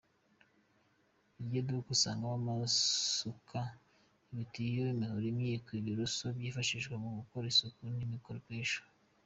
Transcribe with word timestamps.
Iryo 1.41 1.59
duka 1.67 1.89
usangamo 1.95 2.37
amasuka, 2.55 3.59
ibitiyo, 4.31 4.81
imihoro, 4.93 5.25
imyiko, 5.31 5.69
ibiroso 5.81 6.25
byifashishwa 6.37 6.93
mu 7.03 7.09
gukora 7.17 7.45
isuku 7.53 7.81
n’imikoropesho. 7.97 8.81